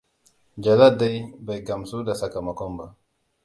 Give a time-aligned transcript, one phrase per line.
[0.67, 1.13] Jalal dai
[1.45, 2.87] bai gamsu da sakamakon ba.